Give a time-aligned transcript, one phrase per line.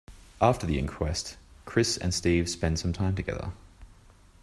[0.41, 3.51] After the inquest Chris and Steve spend some time together.